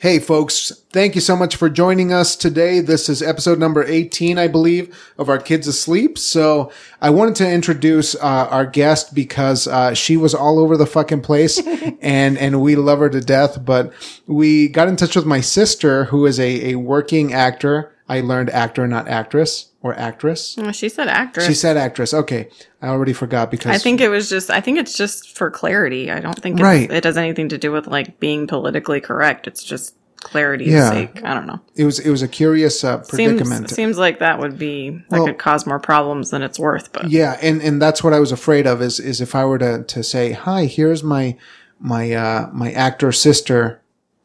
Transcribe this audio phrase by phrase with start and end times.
[0.00, 2.80] Hey, folks, thank you so much for joining us today.
[2.80, 6.16] This is episode number 18, I believe, of Our Kids Asleep.
[6.16, 10.86] So I wanted to introduce uh, our guest because uh, she was all over the
[10.86, 11.58] fucking place
[12.00, 13.62] and, and we love her to death.
[13.62, 13.92] But
[14.26, 17.94] we got in touch with my sister, who is a, a working actor.
[18.08, 20.56] I learned actor, not actress or actress.
[20.58, 21.46] Oh, she said actress.
[21.46, 22.12] She said actress.
[22.12, 22.48] Okay.
[22.82, 24.50] I already forgot because I think it was just.
[24.50, 26.10] I think it's just for clarity.
[26.10, 26.90] I don't think Right.
[26.90, 29.46] it has anything to do with like being politically correct.
[29.46, 30.90] It's just clarity's Yeah.
[30.90, 31.24] sake.
[31.24, 31.60] I don't know.
[31.76, 33.70] it was, it was a curious uh, predicament.
[33.70, 36.92] Seems seems like that would be that Well- could cause more problems than it's worth.
[36.92, 39.56] But Yeah, and and that's what I was afraid of is is if I were
[39.58, 41.36] to to say, "Hi, here's my
[41.78, 43.79] my uh my actor sister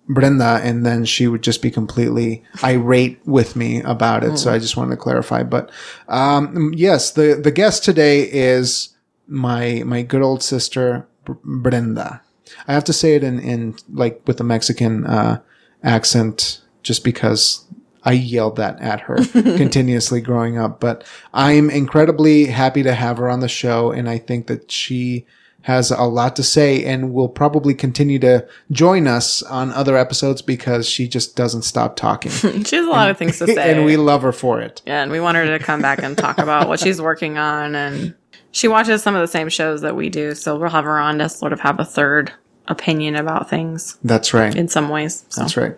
[0.07, 4.37] Brenda," and then she would just be completely irate with me about it.
[4.37, 5.43] So I just wanted to clarify.
[5.43, 5.71] But
[6.07, 8.89] um yes, the the guest today is
[9.27, 12.21] my my good old sister Brenda.
[12.67, 15.41] I have to say it in in like with a Mexican uh
[15.83, 17.65] accent just because
[18.03, 20.79] I yelled that at her continuously growing up.
[20.79, 25.25] But I'm incredibly happy to have her on the show, and I think that she
[25.65, 30.43] has a lot to say and will probably continue to join us on other episodes
[30.43, 32.29] because she just doesn't stop talking.
[32.63, 34.83] she has a lot of things to say, and we love her for it.
[34.85, 37.73] Yeah, and we want her to come back and talk about what she's working on.
[37.73, 38.13] And
[38.51, 40.35] she watches some of the same shows that we do.
[40.35, 42.31] So we'll have her on to sort of have a third
[42.67, 44.55] opinion about things That's right.
[44.55, 45.25] in some ways.
[45.29, 45.41] So.
[45.41, 45.75] That's right.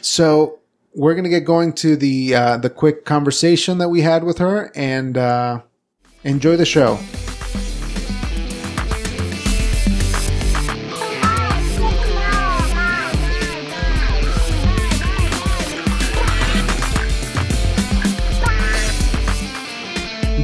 [0.00, 0.60] So
[0.94, 4.70] we're gonna get going to the uh, the quick conversation that we had with her
[4.76, 5.62] and uh,
[6.22, 7.00] enjoy the show.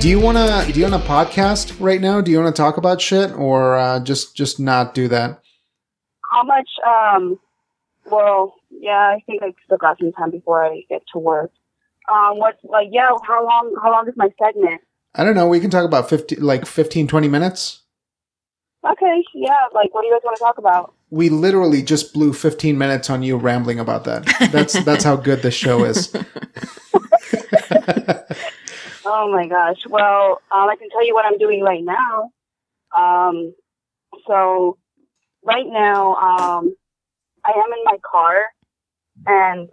[0.04, 2.20] Do you wanna do you want a podcast right now?
[2.20, 5.40] Do you want to talk about shit or uh, just just not do that?
[6.30, 6.68] How much?
[6.86, 7.40] Um.
[8.10, 11.52] Well, yeah, I think I still got some time before I get to work.
[12.12, 12.36] Um.
[12.36, 12.58] What?
[12.64, 13.12] Like, yeah.
[13.26, 13.74] How long?
[13.82, 14.82] How long is my segment?
[15.14, 15.48] I don't know.
[15.48, 17.80] We can talk about 50, like 15, 20 minutes.
[18.86, 19.24] Okay.
[19.32, 19.56] Yeah.
[19.72, 20.92] Like, what do you guys want to talk about?
[21.08, 24.26] We literally just blew 15 minutes on you rambling about that.
[24.52, 26.14] That's that's how good this show is.
[29.04, 29.86] Oh my gosh.
[29.88, 32.30] Well, um, I can tell you what I'm doing right now.
[32.96, 33.54] Um.
[34.26, 34.78] So,
[35.44, 36.76] right now, um,
[37.44, 38.44] I am in my car,
[39.26, 39.68] and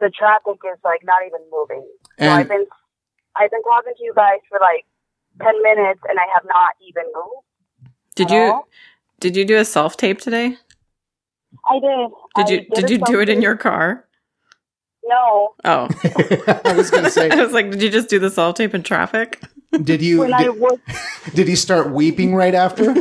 [0.00, 1.86] the traffic is like not even moving.
[2.18, 2.66] So I've been
[3.36, 4.84] I've been talking to you guys for like
[5.40, 7.46] ten minutes, and I have not even moved.
[8.14, 8.68] Did you all.
[9.20, 10.56] did you do a self tape today?
[11.68, 12.10] I did.
[12.36, 14.06] Did I you did you do it in your car?
[15.04, 15.54] No.
[15.64, 15.88] Oh,
[16.64, 17.30] I was gonna say.
[17.30, 19.42] I was like, did you just do the self tape in traffic?
[19.82, 20.78] did you When I did, was,
[21.34, 22.90] did he start weeping right after?
[22.90, 22.96] um,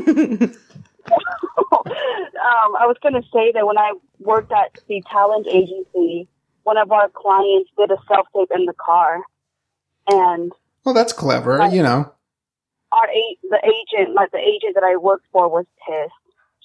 [2.79, 6.27] I was going to say that when I worked at the talent agency,
[6.63, 9.21] one of our clients did a self tape in the car,
[10.09, 10.51] and
[10.83, 11.65] Well, that's clever.
[11.67, 12.11] You know,
[12.91, 16.11] our a- the agent, like the agent that I worked for, was pissed.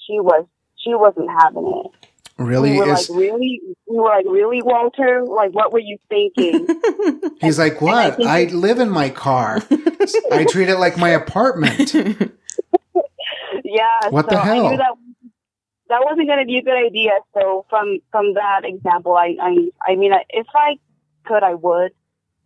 [0.06, 0.46] She was
[0.76, 2.08] she wasn't having it.
[2.38, 3.08] Really we were is.
[3.08, 3.60] like, really?
[3.86, 5.24] We were like, really, Walter?
[5.24, 6.66] Like, what were you thinking?
[7.40, 8.26] He's like, and I what?
[8.26, 9.62] I live in my car.
[10.32, 11.94] I treat it like my apartment.
[13.64, 14.08] yeah.
[14.10, 14.66] What so the hell?
[14.66, 14.94] I knew that
[15.88, 17.12] that wasn't going to be a good idea.
[17.34, 20.76] So from from that example, I I I mean, I- if I
[21.24, 21.92] could, I would.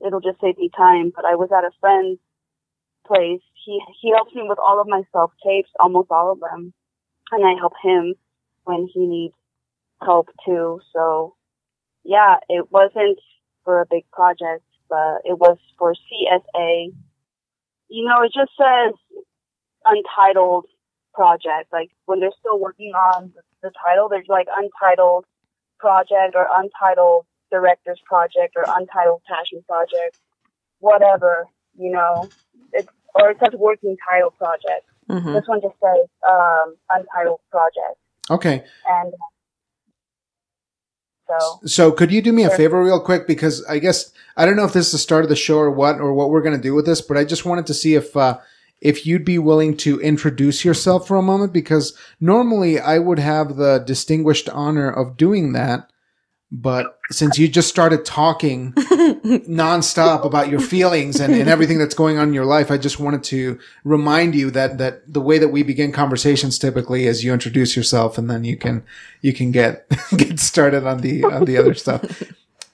[0.05, 1.13] It'll just save me time.
[1.15, 2.21] But I was at a friend's
[3.07, 3.41] place.
[3.65, 6.73] He he helps me with all of my self tapes, almost all of them,
[7.33, 8.15] and I help him
[8.65, 9.35] when he needs
[10.01, 10.81] help too.
[10.93, 11.35] So
[12.05, 13.19] yeah, it wasn't
[13.65, 16.93] for a big project, but it was for CSA.
[17.89, 18.95] You know, it just says
[19.85, 20.67] untitled
[21.15, 21.73] project.
[21.73, 23.33] Like when they're still working on
[23.63, 25.25] the, title, there's like untitled
[25.79, 30.19] project or untitled director's project or untitled passion project,
[30.79, 32.29] whatever, you know.
[32.73, 34.87] It's or it says working title project.
[35.09, 35.33] Mhm.
[35.35, 37.99] This one just says um, untitled project,
[38.31, 38.65] Okay.
[38.87, 39.13] and
[41.29, 43.27] so So could you do me a favor real quick?
[43.27, 45.71] Because I guess I don't know if this is the start of the show or
[45.71, 47.95] what, or what we're going to do with this, but I just wanted to see
[47.95, 48.39] if, uh,
[48.81, 53.57] if you'd be willing to introduce yourself for a moment, because normally I would have
[53.57, 55.91] the distinguished honor of doing that.
[56.51, 62.17] But since you just started talking nonstop about your feelings and, and everything that's going
[62.17, 65.49] on in your life, I just wanted to remind you that, that the way that
[65.49, 68.83] we begin conversations typically is you introduce yourself and then you can,
[69.21, 72.23] you can get, get started on the, on the other stuff.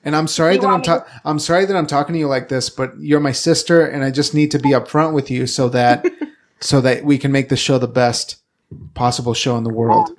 [0.05, 2.49] And I'm sorry You that I'm ta- I'm sorry that I'm talking to you like
[2.49, 5.69] this, but you're my sister and I just need to be upfront with you so
[5.71, 6.07] that,
[6.61, 8.37] so that we can make the show the best
[8.95, 10.11] possible show in the world.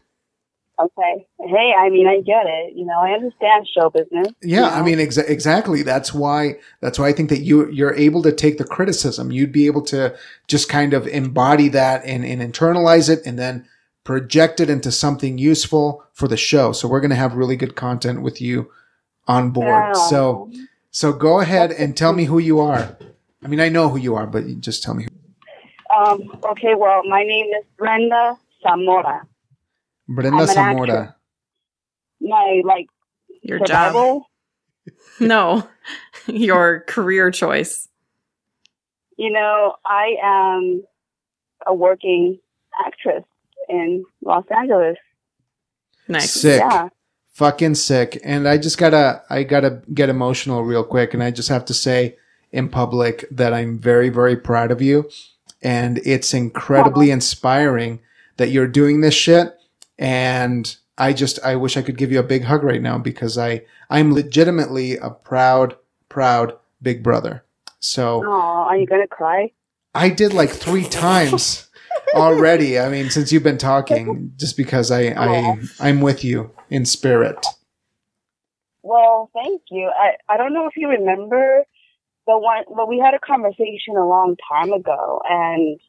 [0.79, 1.25] okay.
[1.45, 2.73] Hey, I mean, I get it.
[2.75, 4.27] You know, I understand show business.
[4.41, 5.83] Yeah, you I mean exa- exactly.
[5.83, 9.31] That's why that's why I think that you you're able to take the criticism.
[9.31, 10.15] You'd be able to
[10.47, 13.67] just kind of embody that and, and internalize it and then
[14.03, 16.71] project it into something useful for the show.
[16.71, 18.71] So we're going to have really good content with you
[19.27, 19.67] on board.
[19.67, 19.93] Yeah.
[19.93, 20.51] So
[20.91, 22.97] so go ahead and tell me who you are.
[23.43, 25.03] I mean, I know who you are, but just tell me.
[25.03, 25.09] Who.
[25.95, 29.27] Um, okay, well, my name is Brenda Zamora.
[30.07, 30.91] Brenda Zamora.
[30.91, 31.14] actress.
[32.21, 32.87] My like
[33.41, 34.23] Your job.
[35.19, 35.67] No,
[36.27, 37.87] your career choice.
[39.17, 40.83] You know, I am
[41.65, 42.37] a working
[42.85, 43.23] actress
[43.69, 44.97] in Los Angeles.
[46.07, 46.33] Nice.
[46.33, 46.59] Sick.
[46.59, 46.89] Yeah.
[47.33, 51.49] fucking sick and i just gotta i gotta get emotional real quick and i just
[51.49, 52.15] have to say
[52.53, 55.09] in public that i'm very very proud of you
[55.61, 57.99] and it's incredibly inspiring
[58.37, 59.53] that you're doing this shit
[59.97, 63.37] and i just i wish i could give you a big hug right now because
[63.37, 65.75] i i'm legitimately a proud
[66.09, 67.43] proud big brother
[67.79, 68.31] so Oh,
[68.69, 69.51] are you gonna cry?
[69.93, 71.69] i did like three times
[72.15, 76.85] already i mean since you've been talking just because i i i'm with you in
[76.85, 77.45] spirit
[78.83, 79.89] Well, thank you.
[79.89, 81.63] I I don't know if you remember
[82.27, 85.79] the one, but we had a conversation a long time ago, and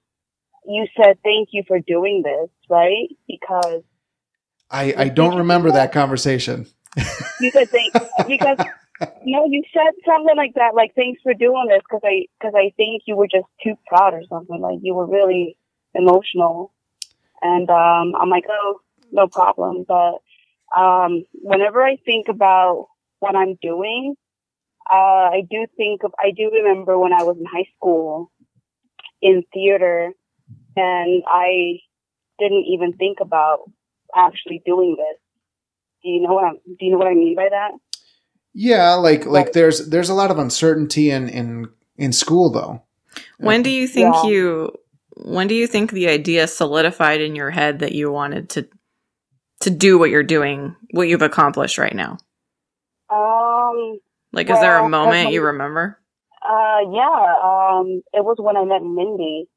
[0.67, 3.09] you said thank you for doing this, right?
[3.29, 3.83] Because
[4.71, 6.67] I, I don't remember that conversation.
[7.41, 7.93] you said thank
[8.27, 8.59] because
[9.25, 12.73] no, you said something like that, like thanks for doing this, because I because I
[12.77, 14.61] think you were just too proud or something.
[14.61, 15.57] Like you were really
[15.95, 16.73] emotional,
[17.43, 18.81] and um, I'm like, oh,
[19.13, 19.85] no problem.
[19.87, 20.23] But
[20.77, 22.87] um, whenever I think about
[23.21, 24.15] what I'm doing,
[24.91, 28.33] uh, I do think of I do remember when I was in high school
[29.21, 30.13] in theater,
[30.77, 31.81] and I
[32.39, 33.71] didn't even think about
[34.15, 35.19] actually doing this.
[36.03, 37.73] Do you know what I'm, Do you know what I mean by that?
[38.55, 42.83] Yeah, like like there's there's a lot of uncertainty in in in school though.
[43.39, 44.25] When do you think Yeah.
[44.31, 44.73] you
[45.17, 48.69] when do you think the idea solidified in your head that you wanted to
[49.61, 52.19] to do what you're doing, what you've accomplished right now?
[53.11, 53.99] Um.
[54.33, 55.99] Like is there a moment you remember?
[56.43, 56.81] Uh.
[56.93, 57.35] Yeah.
[57.43, 58.03] Um.
[58.13, 59.49] It was when I met Mindy.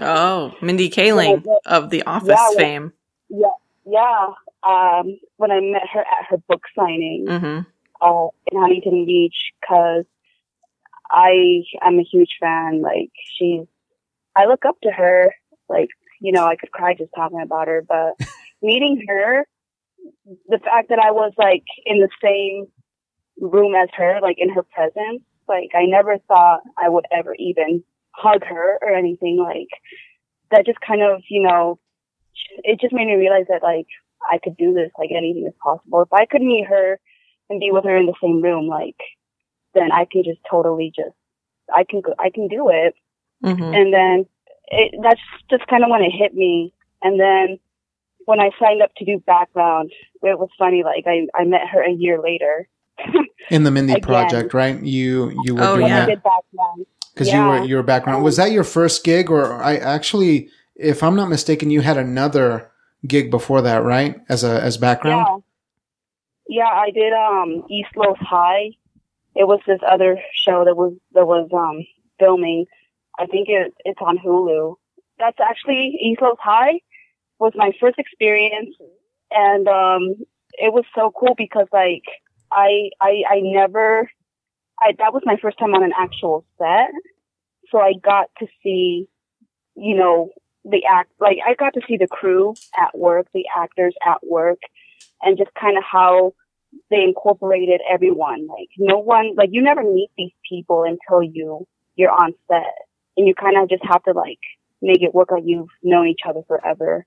[0.00, 2.56] Oh, Mindy Kaling Yeah, of The Office yeah.
[2.58, 2.92] fame.
[3.28, 3.48] Yeah.
[3.90, 4.28] Yeah.
[4.62, 5.18] Um.
[5.36, 7.26] When I met her at her book signing.
[7.28, 7.60] hmm
[8.00, 10.04] uh, in Huntington Beach because
[11.10, 12.82] I am a huge fan.
[12.82, 13.66] Like she's,
[14.36, 15.34] I look up to her.
[15.68, 15.88] Like
[16.20, 17.84] you know, I could cry just talking about her.
[17.86, 18.14] But
[18.62, 19.46] meeting her,
[20.48, 22.66] the fact that I was like in the same
[23.40, 27.82] room as her, like in her presence, like I never thought I would ever even
[28.12, 29.38] hug her or anything.
[29.38, 29.68] Like
[30.50, 31.78] that just kind of, you know,
[32.64, 33.86] it just made me realize that like
[34.30, 34.90] I could do this.
[34.98, 36.02] Like anything is possible.
[36.02, 36.98] If I could meet her
[37.48, 38.96] and be with her in the same room, like,
[39.74, 41.14] then I can just totally just,
[41.74, 42.94] I can, go, I can do it.
[43.42, 44.26] hmm And then
[44.68, 46.72] it, that's just kind of when it hit me.
[47.02, 47.58] And then
[48.26, 49.90] when I signed up to do background,
[50.22, 50.82] it was funny.
[50.84, 52.68] Like I, I met her a year later.
[53.50, 54.02] In the Mindy Again.
[54.02, 54.80] project, right?
[54.82, 56.00] You you were Oh, doing when yeah.
[56.00, 56.86] that did background.
[57.14, 58.22] because you were your background.
[58.22, 60.50] Was that your first gig, or I actually,
[60.80, 62.70] if I'm not mistaken, you had another
[63.06, 64.20] gig before that, right?
[64.28, 65.26] As a as background.
[66.48, 66.62] Yeah.
[66.62, 68.70] Yeah, I did um East Los High.
[69.36, 71.86] It was this other show that was that was um
[72.18, 72.66] filming.
[73.18, 74.76] I think it it's on Hulu.
[75.18, 76.80] That's actually East Los High
[77.38, 78.74] was my first experience
[79.30, 80.14] and um
[80.52, 82.04] it was so cool because like
[82.52, 84.10] I I I never
[84.80, 86.90] I that was my first time on an actual set.
[87.70, 89.08] So I got to see
[89.76, 90.30] you know
[90.64, 94.58] the act like I got to see the crew at work, the actors at work
[95.22, 96.34] and just kind of how
[96.90, 98.46] they incorporated everyone.
[98.46, 102.74] Like no one, like you never meet these people until you you're on set,
[103.16, 104.38] and you kind of just have to like
[104.82, 107.04] make it work like you've known each other forever.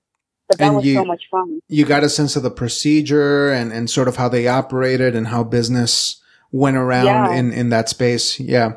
[0.48, 1.60] But that And was you- so much fun.
[1.68, 5.28] You got a sense of the procedure and and sort of how they operated and
[5.28, 6.20] how business
[6.52, 7.34] went around Yeah.
[7.34, 8.38] in in that space.
[8.40, 8.74] Yeah.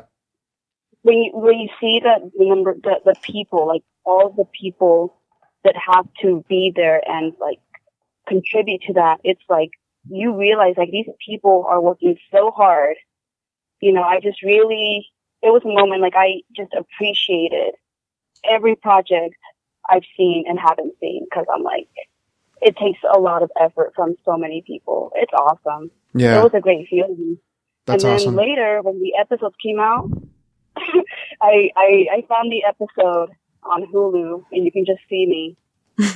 [1.02, 5.14] When you when you see the the number the the people, like all the people
[5.64, 7.60] that have to be there and like
[8.26, 9.70] contribute to that, it's like
[10.08, 12.96] you realize like these people are working so hard.
[13.80, 15.06] You know, I just really
[15.42, 17.74] it was a moment like I just appreciated
[18.48, 19.34] every project
[19.88, 21.88] I've seen and haven't seen because I'm like,
[22.60, 25.12] it takes a lot of effort from so many people.
[25.14, 25.90] It's awesome.
[26.14, 26.40] Yeah.
[26.40, 27.38] It was a great feeling.
[27.86, 28.36] That's and then awesome.
[28.36, 30.10] later, when the episodes came out,
[30.76, 33.30] I, I I found the episode
[33.62, 35.56] on Hulu, and you can just see me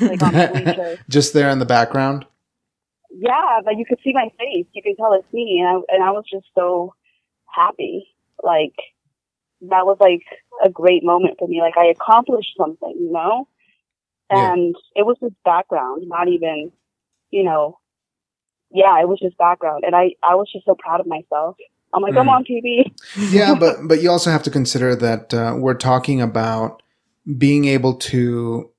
[0.00, 0.98] like on the bleachers.
[1.08, 2.24] Just there in the background.
[3.10, 4.66] yeah, but you could see my face.
[4.72, 6.94] You can tell it's me, and I, and I was just so
[7.46, 8.06] happy.
[8.42, 8.74] Like
[9.62, 10.22] that was like
[10.64, 11.60] a great moment for me.
[11.60, 13.48] Like I accomplished something, you know.
[14.30, 14.52] Yeah.
[14.54, 16.72] And it was just background, not even,
[17.30, 17.78] you know,
[18.70, 21.56] yeah, it was just background, and I I was just so proud of myself.
[21.94, 22.30] I'm like, I'm Mm.
[22.36, 22.90] on TV.
[23.30, 26.82] yeah, but but you also have to consider that uh, we're talking about
[27.38, 28.70] being able to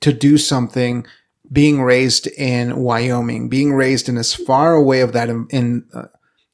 [0.00, 1.06] to do something,
[1.50, 6.06] being raised in Wyoming, being raised in as far away of that in in, uh,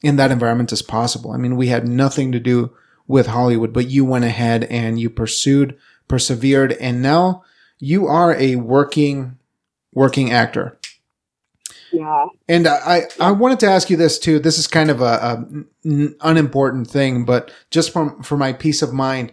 [0.02, 1.32] in that environment as possible.
[1.32, 2.72] I mean, we had nothing to do
[3.06, 5.78] with Hollywood, but you went ahead and you pursued,
[6.08, 7.42] persevered, and now
[7.78, 9.38] you are a working
[9.92, 10.78] working actor.
[11.90, 12.26] Yeah.
[12.48, 14.38] And I, I wanted to ask you this too.
[14.38, 15.46] This is kind of a, a
[15.86, 19.32] n- unimportant thing, but just from for my peace of mind,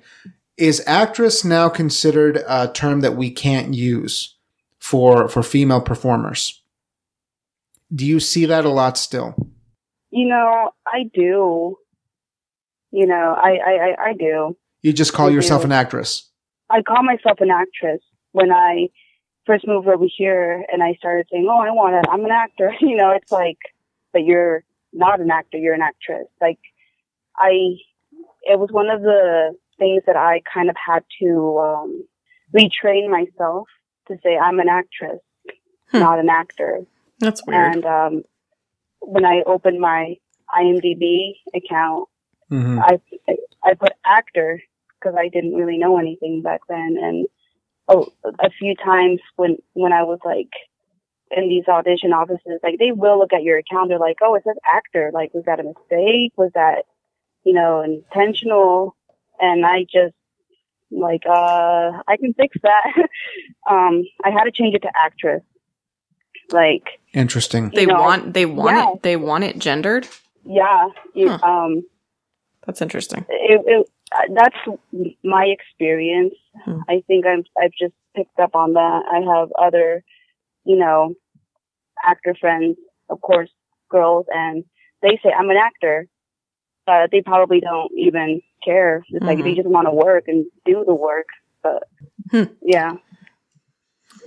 [0.57, 4.35] is actress now considered a term that we can't use
[4.79, 6.62] for for female performers?
[7.93, 9.35] Do you see that a lot still?
[10.12, 11.77] You know, I do.
[12.91, 14.57] You know, I I I, I do.
[14.81, 15.65] You just call I yourself do.
[15.65, 16.29] an actress.
[16.69, 18.88] I call myself an actress when I
[19.45, 22.09] first moved over here and I started saying, "Oh, I want to.
[22.09, 23.57] I'm an actor." You know, it's like,
[24.13, 25.57] but you're not an actor.
[25.57, 26.27] You're an actress.
[26.39, 26.59] Like,
[27.38, 27.75] I.
[28.47, 32.08] It was one of the things that I kind of had to um,
[32.55, 33.67] retrain myself
[34.08, 35.20] to say I'm an actress,
[35.91, 36.00] Hmm.
[36.00, 36.82] not an actor.
[37.20, 37.75] That's weird.
[37.75, 38.24] And um,
[39.00, 40.15] when I opened my
[40.53, 42.08] IMDb account,
[42.50, 43.00] hmm I
[43.63, 44.62] I put actor
[45.00, 47.27] because I didn't really know anything back then, and
[47.88, 50.51] oh, a few times when when I was like
[51.32, 54.44] in these audition offices, like they will look at your account, they're like, "Oh, it
[54.44, 55.12] says actor.
[55.13, 56.34] Like, was that a mistake?
[56.38, 56.86] Was that
[57.44, 58.96] you know intentional?"
[59.39, 60.15] And I just
[60.91, 62.93] like, uh, I can fix that.
[63.69, 65.43] um, I had to change it to actress.
[66.51, 67.71] Like, Interesting.
[67.73, 68.91] they know, want they want yeah.
[68.93, 70.07] it they want it gendered.
[70.45, 71.39] yeah, you, Huh.
[71.43, 71.83] um,
[72.67, 73.25] That's interesting.
[73.29, 74.79] it, it, uh, that's
[75.23, 76.35] my experience.
[76.63, 76.79] Hmm.
[76.87, 79.01] I think I'm, I've just picked up on that.
[79.11, 80.03] I have other,
[80.65, 81.15] you know,
[82.03, 82.77] actor friends,
[83.09, 83.49] of course,
[83.89, 84.63] girls, and
[85.01, 86.07] they say I'm an actor,
[86.85, 89.03] but they probably don't even care.
[89.09, 89.43] It's like Mhm.
[89.43, 91.27] they just want to work and do the work.
[91.63, 91.83] But
[92.31, 92.43] Hmm.
[92.61, 92.93] yeah,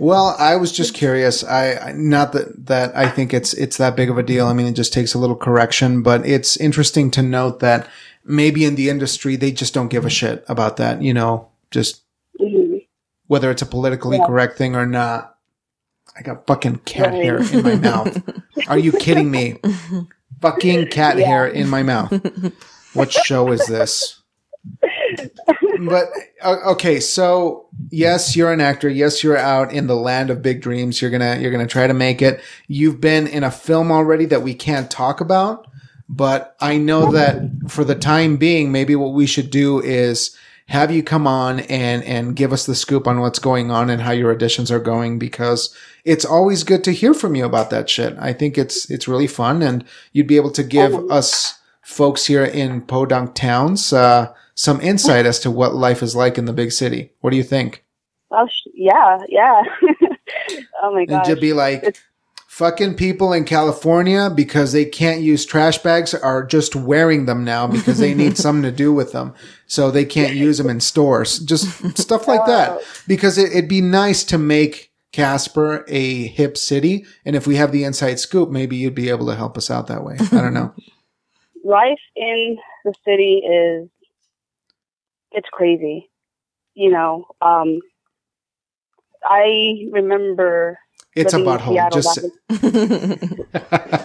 [0.01, 1.43] Well, I was just curious.
[1.43, 4.47] I I- not that that I think it's it's that big of a deal.
[4.47, 7.89] I mean, it just takes a little correction, but it's interesting to note that
[8.25, 11.03] maybe in the industry they just don't give a shit about that.
[11.03, 12.03] You know, just
[12.41, 12.87] Mhm.
[13.27, 14.27] whether it's a politically Yeah.
[14.27, 15.35] correct thing or not.
[16.17, 17.25] I got fucking cat Right.
[17.25, 18.23] hair in my mouth.
[18.69, 19.57] Are you kidding me?
[20.41, 21.27] Fucking cat Yeah.
[21.27, 22.13] hair in my mouth.
[22.95, 24.21] What show is this?
[25.81, 26.09] But
[26.43, 28.89] uh, okay, so yes, you're an actor.
[28.89, 31.01] Yes, you're out in the land of big dreams.
[31.01, 32.41] You're gonna you're gonna try to make it.
[32.67, 35.67] You've been in a film already that we can't talk about,
[36.09, 40.37] but I know that for the time being, maybe what we should do is
[40.69, 44.03] have you come on and and give us the scoop on what's going on and
[44.03, 47.89] how your auditions are going because it's always good to hear from you about that
[47.91, 48.17] shit.
[48.19, 51.09] I think it's it's really fun and you'd be able to give Oh.
[51.09, 56.37] us folks here in Podunk towns uh, some insight as to what life is like
[56.39, 57.13] in the big city.
[57.21, 57.85] What do you think?
[58.31, 59.63] oh sh- yeah, yeah.
[60.83, 61.27] oh my god!
[61.27, 62.03] And to be like, It's-
[62.59, 67.69] fucking people in California because they can't use trash bags are just wearing them now
[67.69, 69.33] because they need something to do with them.
[69.69, 71.39] So they can't use them in stores.
[71.39, 72.81] Just stuff like that.
[73.07, 77.07] Because it, it'd be nice to make Casper a hip city.
[77.25, 79.87] And if we have the inside scoop, maybe you'd be able to help us out
[79.87, 80.17] that way.
[80.19, 80.75] I don't know.
[81.65, 83.89] life in the city is
[85.33, 86.09] it's crazy
[86.75, 87.81] you know um
[89.25, 90.79] i remember
[91.21, 91.73] It's a butthole.
[91.73, 92.19] Seattle Just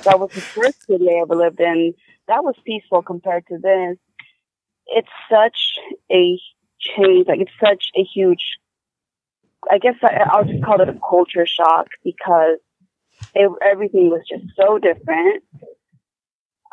[0.05, 1.93] that was the first city i ever lived in
[2.27, 3.97] that was peaceful compared to this
[4.87, 5.57] it's such
[6.11, 6.39] a
[6.79, 8.43] change like it's such a huge
[9.71, 12.57] i guess I, i'll just call it a culture shock because
[13.33, 15.43] it, everything was just so different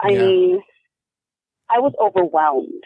[0.01, 0.23] i Yeah.
[0.23, 0.63] mean
[1.69, 2.85] i was overwhelmed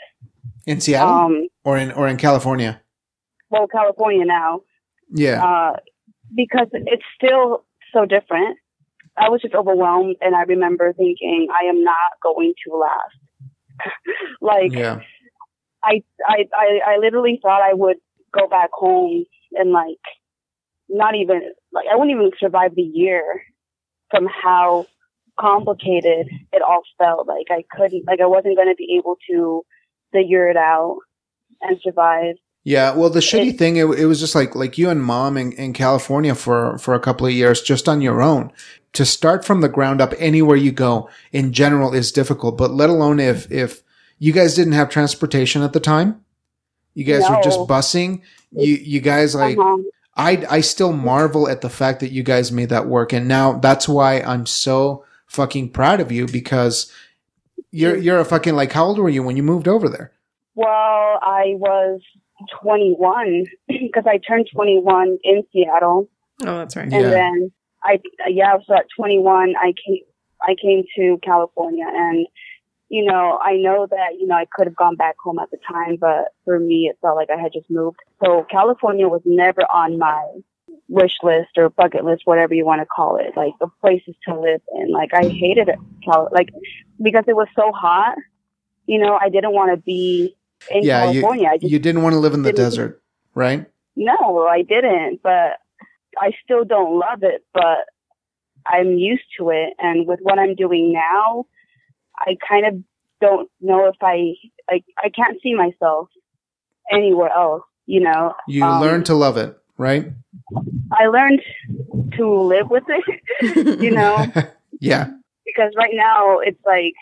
[0.67, 2.81] in Seattle um or in or in California.
[3.51, 4.61] well california now
[5.11, 5.43] Yeah.
[5.45, 5.77] uh
[6.35, 8.59] because it's still so different.
[9.17, 13.17] I was just overwhelmed and i remember thinking i am not going to last.
[14.41, 15.01] Like yeah.
[15.83, 17.97] I, I i i literally thought i would
[18.33, 20.05] go back home and like
[20.89, 21.41] not even
[21.73, 23.43] like i wouldn't even survive the year
[24.11, 24.87] from how
[25.39, 27.27] complicated it all felt.
[27.27, 29.63] Like i couldn't like i wasn't going to be able to
[30.13, 30.99] figure it out
[31.61, 35.03] and survive Yeah, well, the shitty thing, it, it was just like like you and
[35.03, 38.51] mom in, in California for for a couple of years, just on your own.
[38.95, 42.57] To start from the ground up anywhere you go, in general, is difficult.
[42.57, 43.83] But let alone if if
[44.19, 46.25] you guys didn't have transportation at the time,
[46.95, 48.23] you guys were just busing.
[48.53, 49.83] You you guys like Uh-huh.
[50.17, 53.59] I I still marvel at the fact that you guys made that work, and now
[53.59, 56.91] that's why I'm so fucking proud of you because
[57.73, 60.13] you're you're a fucking like how old were you when you moved over there?
[60.55, 62.01] Well, I was
[62.63, 66.09] 21 because I turned 21 in Seattle,
[66.43, 66.91] Oh, that's right.
[66.91, 66.99] Yeah.
[66.99, 67.53] and then
[67.85, 70.03] I yeah, so at 21 I came
[70.43, 72.27] I came to California, and
[72.89, 75.59] you know I know that you know I could have gone back home at the
[75.71, 77.99] time, but for me it felt like I had just moved.
[78.25, 80.25] So California was never on my
[80.89, 84.39] wish list or bucket list, whatever you want to call it, like the places to
[84.39, 84.91] live in.
[84.91, 86.51] Like I hated it, Cal- like
[87.03, 88.17] because it was so hot.
[88.87, 90.37] You know, I didn't want to be
[90.71, 91.49] in yeah, you California.
[91.53, 93.03] I just you didn't want to live in the desert,
[93.35, 93.67] right?
[93.97, 95.59] no, I didn't, but
[96.19, 97.87] I still don't love it, but
[98.67, 99.75] I'm used to it.
[99.79, 101.47] And with what I'm doing now,
[102.19, 102.75] I kind of
[103.21, 104.35] don't know if I,
[104.71, 106.09] like, I can't see myself
[106.91, 108.35] anywhere else, you know.
[108.49, 110.07] You Um, learn to love it, right?
[110.93, 111.41] I learned
[112.17, 114.27] to live with it, you know,
[114.81, 115.11] yeah,
[115.47, 116.95] because right now it's like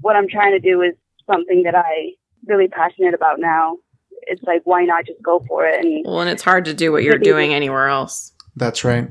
[0.00, 0.94] what I'm trying to do is
[1.30, 2.12] something that I
[2.46, 3.76] really passionate about now.
[4.22, 5.84] It's like, why not just go for it?
[5.84, 8.32] And Well, and it's hard to do what you're doing anywhere else.
[8.56, 9.08] that's right.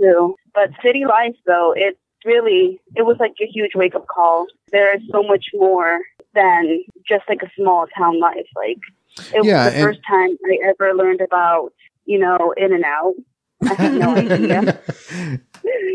[0.00, 0.34] too.
[0.54, 4.46] But city life, though, it's really, it was like a huge wake up call.
[4.72, 6.00] There is so much more
[6.34, 8.46] than just like a small town life.
[8.56, 8.78] Like,
[9.32, 11.72] it Yeah, was the and- first time I ever learned about,
[12.04, 13.14] you know, In and Out.
[13.62, 14.80] I had no idea.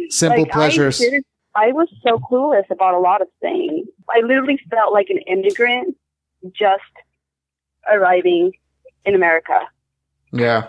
[0.09, 1.01] Simple Like, pleasures.
[1.01, 1.21] I,
[1.55, 3.88] I was so clueless about a lot of things.
[4.09, 5.95] I literally felt like an immigrant
[6.53, 6.84] just
[7.91, 8.51] arriving
[9.05, 9.60] in America
[10.31, 10.67] yeah,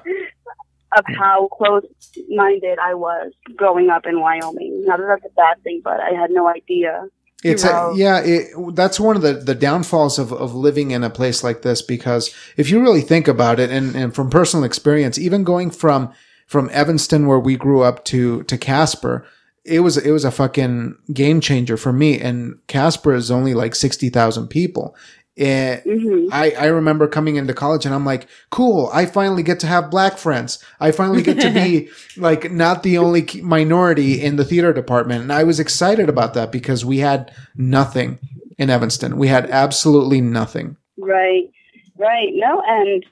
[0.97, 1.85] of how close
[2.29, 4.85] minded I was growing up in Wyoming.
[4.87, 7.05] Not that that's a bad thing, but I had no idea.
[7.45, 7.93] it's a, know.
[7.95, 8.21] yeah.
[8.21, 11.83] It, that's one of the the downfalls of of living in a place like this
[11.83, 16.13] because if you really think about it, and and from personal experience, even going from
[16.47, 19.27] from Evanston where we grew up to to Casper.
[19.63, 23.75] It was it was a fucking game changer for me, and Casper is only like
[23.75, 24.97] sixty thousand people.
[25.37, 29.61] Eh, hmm I, I remember coming into college and I'm like, cool, I finally get
[29.61, 30.63] to have black friends.
[30.81, 35.23] I finally get to be like not the only minority in the theater department.
[35.23, 38.19] And I was excited about that because we had nothing
[38.59, 39.17] in Evanston.
[39.17, 40.77] We had absolutely nothing.
[40.99, 41.51] Right,
[41.97, 42.29] right.
[42.35, 43.05] No, and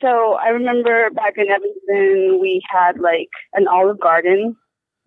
[0.00, 4.56] so I remember back in Evanston, we had like an Olive Garden,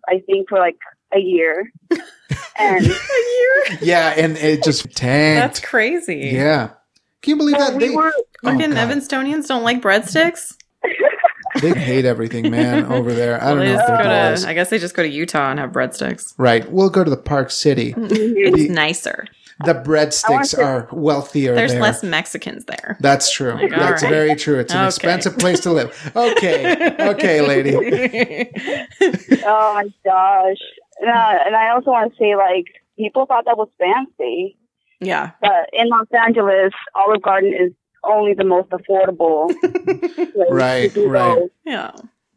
[0.08, 0.78] I think, for like
[1.14, 1.70] a year.
[2.58, 3.78] And A year?
[3.80, 6.30] Yeah, and it just That's crazy.
[6.34, 6.70] yeah.
[7.22, 7.76] Can you believe so that?
[7.76, 8.12] we They, were,
[8.42, 10.56] Fucking Oh, Evanstonians don't like breadsticks.
[11.60, 13.40] they hate everything, man, over there.
[13.42, 13.72] I don't Well, know.
[13.74, 14.48] just if go they're to.
[14.48, 16.34] I guess they just go to Utah and have breadsticks.
[16.36, 16.70] Right.
[16.70, 17.92] We'll go to the Park City.
[17.94, 18.06] Mm-hmm.
[18.10, 19.26] It's The- nicer.
[19.64, 21.80] The breadsticks to- are wealthier There's there.
[21.82, 22.96] less Mexicans there.
[22.98, 23.52] That's true.
[23.52, 24.10] Like, That's right.
[24.10, 24.58] very true.
[24.58, 24.86] It's an Okay.
[24.88, 26.10] expensive place to live.
[26.16, 26.96] Okay.
[26.98, 27.76] Okay, lady.
[29.44, 30.56] oh my gosh.
[31.02, 34.56] And, uh, and I also want to say, like, people thought that was fancy.
[35.00, 35.32] yeah.
[35.40, 37.72] But in Los Angeles, Olive Garden is
[38.04, 41.34] only the most affordable place Right, to do right.
[41.36, 41.50] those.
[41.64, 41.90] Yeah.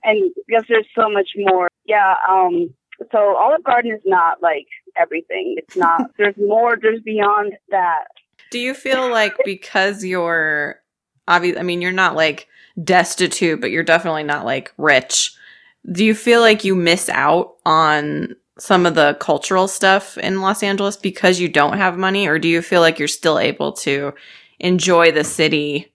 [0.04, 1.68] And because there's so much more.
[1.86, 2.74] Yeah, um
[3.12, 5.56] so Olive Garden is not like everything.
[5.58, 8.06] It's not there's more, there's beyond that.
[8.52, 10.80] Do you feel like because you're
[11.28, 12.48] obviously, I mean, you're not like
[12.84, 15.36] destitute, but you're definitely not like rich.
[15.92, 20.64] Do you feel like you miss out on some of the cultural stuff in Los
[20.64, 22.28] Angeles because you don't have money?
[22.28, 24.14] Or do you feel like you're still able to
[24.60, 25.92] enjoy the city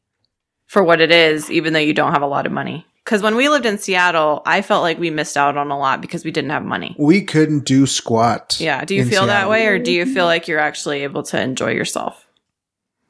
[0.67, 2.87] for what it is, even though you don't have a lot of money?
[3.05, 6.01] Because when we lived in Seattle, I felt like we missed out on a lot
[6.01, 6.95] because we didn't have money.
[6.99, 8.59] We couldn't do squat.
[8.61, 8.85] Yeah.
[8.85, 11.41] Do you in feel that way, or do you feel like you're actually able to
[11.41, 12.27] enjoy yourself?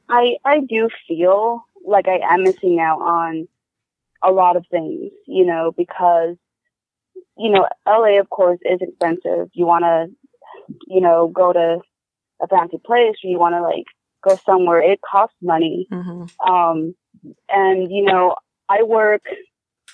[0.09, 3.47] I I do feel like I am missing out on
[4.23, 6.37] a lot of things, you know, because
[7.37, 9.49] you know, LA of course is expensive.
[9.53, 10.07] You want to
[10.87, 11.79] you know, go to
[12.41, 13.85] a fancy place or you want to like
[14.23, 15.87] go somewhere it costs money.
[15.91, 16.95] hmm Um
[17.49, 18.35] and you know,
[18.69, 19.21] I work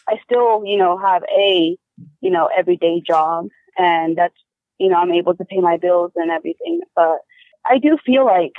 [0.09, 1.77] I still, you know, have a,
[2.21, 4.35] you know, everyday job and that's
[4.79, 6.81] you know, I'm able to pay my bills and everything.
[6.95, 7.19] But
[7.65, 8.53] I do feel like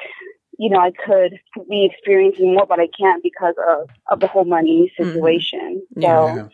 [0.59, 1.39] you know, I could
[1.71, 5.07] be experiencing more, but I can't because of, of the whole money Mhm.
[5.07, 5.83] situation.
[5.95, 6.49] So, Yeah.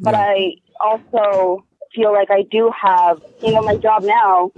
[0.00, 0.20] But Yeah.
[0.20, 0.52] I
[0.84, 4.50] also feel like I do have, you know, my job now,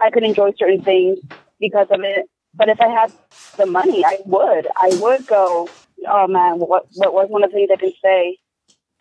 [0.00, 1.18] I could enjoy certain things
[1.60, 2.26] because of it.
[2.54, 3.12] But if I had
[3.58, 4.66] the money, I would.
[4.76, 5.68] I would go
[6.08, 8.38] oh man, what what was one of the things I can say?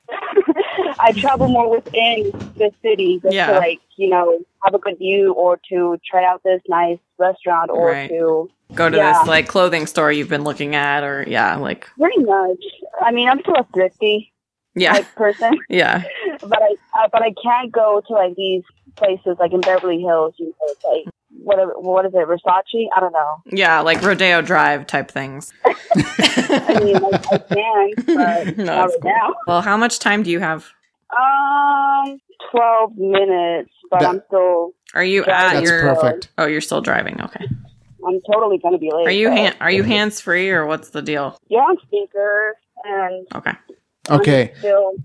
[0.99, 3.47] I travel more within the city just Yeah.
[3.47, 7.71] to like, you know, have a good view or to try out this nice restaurant
[7.71, 8.09] or Right.
[8.09, 9.19] to Go to Yeah.
[9.19, 12.63] this like clothing store you've been looking at, or yeah, like pretty much.
[13.01, 14.33] I mean, I'm still a thrifty
[14.75, 16.03] yeah, type person, yeah,
[16.41, 18.63] but I uh, but I can't go to like these
[18.95, 20.35] places like in Beverly Hills.
[20.37, 21.73] You know, it's like whatever.
[21.79, 22.27] What is it?
[22.27, 22.87] Versace?
[22.95, 23.35] I don't know.
[23.51, 25.53] yeah, like Rodeo Drive type things.
[25.65, 29.11] I mean, like, I can, but No, not right cool.
[29.11, 29.33] now.
[29.47, 30.65] well, how much time do you have?
[31.15, 32.19] Um,
[32.51, 34.71] twelve minutes, but That- I'm still.
[34.93, 35.81] Are you That's at That's your?
[35.95, 36.29] perfect.
[36.37, 37.19] Oh, you're still driving.
[37.21, 37.45] Okay.
[38.07, 39.07] I'm totally gonna be late.
[39.07, 41.37] Are you so- han- Are you hands free or what's the deal?
[41.49, 43.51] You're on speaker, and Okay.
[44.09, 44.53] Okay.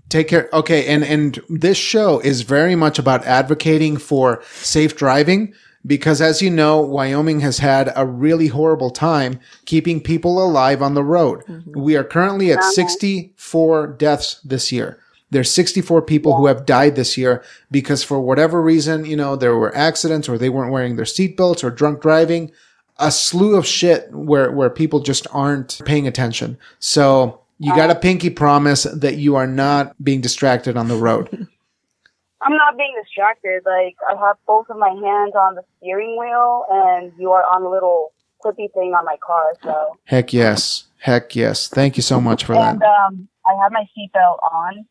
[0.09, 0.49] Take care.
[0.53, 5.53] Okay, and and this show is very much about advocating for safe driving
[5.85, 10.93] because as you know, Wyoming has had a really horrible time keeping people alive on
[10.93, 11.43] the road.
[11.65, 12.71] We are currently at Uh-huh.
[12.71, 14.99] 64 deaths this year.
[15.31, 19.55] There's 64 people who have died this year because for whatever reason, you know, there
[19.55, 22.51] were accidents or they weren't wearing their seatbelts or drunk driving.
[22.99, 26.57] A slew of shit where where people just aren't paying attention.
[26.79, 31.29] So you got a pinky promise that you are not being distracted on the road.
[32.41, 33.61] I'm not being distracted.
[33.65, 37.63] Like I have both of my hands on the steering wheel, and you are on
[37.63, 39.53] the little clippy thing on my car.
[39.63, 40.85] So, Heck yes.
[40.97, 41.67] Heck yes.
[41.67, 42.73] Thank you so much for that.
[42.73, 44.85] and um, I have my seatbelt on,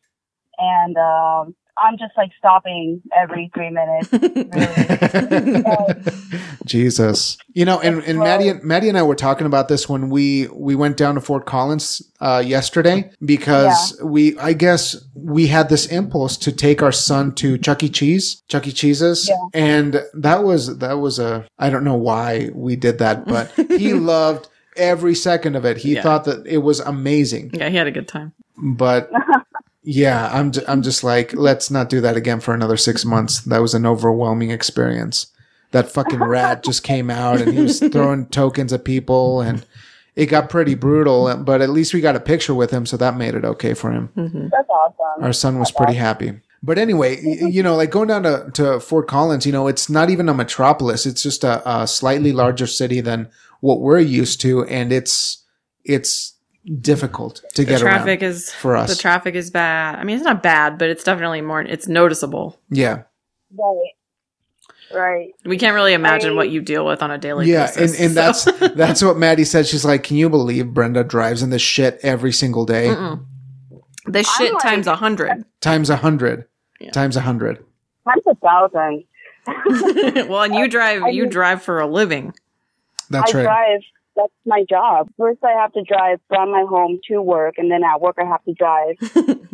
[0.57, 4.09] and um, I'm just like stopping every three minutes.
[5.11, 6.03] Really.
[6.65, 7.37] Jesus.
[7.53, 10.47] You know, and, and Maddie and Maddie and I were talking about this when we
[10.53, 15.85] we went down to Fort Collins uh, yesterday because we I guess we had this
[15.87, 17.89] impulse to take our son to Chuck E.
[17.89, 18.71] Cheese, Chuck E.
[18.71, 19.35] Cheese's, Yeah.
[19.53, 23.93] and that was that was a I don't know why we did that, but he
[23.93, 25.77] loved every second of it.
[25.77, 26.03] He Yeah.
[26.03, 27.51] thought that it was amazing.
[27.53, 28.33] Yeah, he had a good time.
[28.57, 29.11] But
[29.83, 33.41] yeah, I'm j- I'm just like let's not do that again for another 6 months.
[33.41, 35.27] That was an overwhelming experience.
[35.71, 39.65] That fucking rat just came out and he was throwing tokens at people and
[40.15, 43.15] it got pretty brutal, but at least we got a picture with him, so that
[43.15, 44.09] made it okay for him.
[44.17, 44.47] Mm-hmm.
[44.51, 45.23] That's awesome.
[45.23, 46.33] Our son was pretty happy.
[46.63, 50.09] But anyway, you know, like going down to, to Fort Collins, you know, it's not
[50.09, 51.05] even a metropolis.
[51.05, 53.29] It's just a, a slightly larger city than
[53.61, 54.63] what we're used to.
[54.65, 55.43] And it's,
[55.83, 56.33] it's
[56.79, 58.89] difficult to get The get traffic around is for us.
[58.89, 59.95] The traffic is bad.
[59.99, 61.61] I mean, it's not bad, but it's definitely more.
[61.61, 62.59] It's noticeable.
[62.69, 63.03] yeah.
[63.57, 63.91] Right.
[64.93, 65.29] Right.
[65.45, 67.75] We can't really imagine I- what you deal with on a daily basis.
[67.77, 67.81] yeah.
[67.81, 67.99] basis.
[67.99, 69.65] And, and so- that's, that's what Maddie said.
[69.67, 72.87] She's like, can you believe Brenda drives in this shit every single day?
[72.87, 73.25] Mm-mm.
[74.05, 75.45] the shit like- times a hundred.
[75.61, 76.45] Times a hundred.
[76.79, 76.91] Yeah.
[76.91, 77.63] Times a hundred.
[78.05, 79.03] times a thousand.
[80.29, 81.03] well, and you drive.
[81.03, 82.33] I You drive for a living.
[83.09, 83.43] That's I right.
[83.43, 83.79] drive.
[84.21, 85.09] That's my job.
[85.17, 88.25] First, I have to drive from my home to work, and then at work, I
[88.25, 88.97] have to drive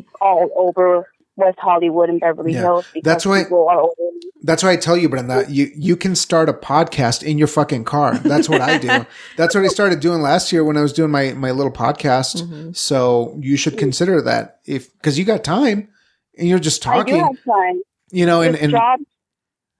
[0.21, 2.61] all over West Hollywood and Beverly Yeah.
[2.61, 2.85] Hills.
[2.93, 4.19] Because That's why- people are ordering.
[4.43, 7.85] That's why I tell you, Brenda, you, you can start a podcast in your fucking
[7.85, 8.17] car.
[8.19, 8.87] That's what I do.
[9.35, 12.43] That's what I started doing last year when I was doing my, my little podcast.
[12.43, 12.71] Mm-hmm.
[12.73, 15.89] So you should consider that if, cause you got time
[16.37, 17.81] and you're just I do talking, have time.
[18.11, 18.99] you know, and, This and job.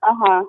[0.02, 0.44] Uh huh.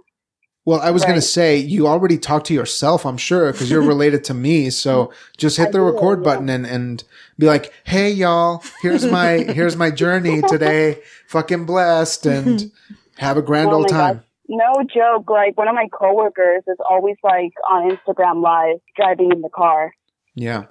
[0.69, 3.81] Well, I was going to say you already talked to yourself, I'm sure, cause you're
[3.95, 4.69] related to me.
[4.69, 6.23] So just hit I the record yeah.
[6.25, 7.03] button and, and
[7.39, 11.01] be like, Hey y'all, here's my, here's my journey today.
[11.27, 12.71] Fucking blessed and
[13.17, 14.17] have a grand Oh old time.
[14.17, 14.23] gosh.
[14.47, 15.27] No joke.
[15.29, 19.91] Like one of my coworkers is always like on Instagram Live driving in the car
[20.35, 20.65] Yeah.